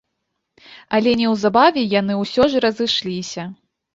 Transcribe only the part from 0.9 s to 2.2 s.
Але неўзабаве яны